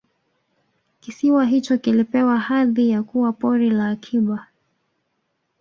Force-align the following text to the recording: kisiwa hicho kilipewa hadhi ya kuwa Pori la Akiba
kisiwa 0.99 1.45
hicho 1.45 1.77
kilipewa 1.77 2.39
hadhi 2.39 2.89
ya 2.89 3.03
kuwa 3.03 3.33
Pori 3.33 3.69
la 3.69 3.89
Akiba 3.89 4.47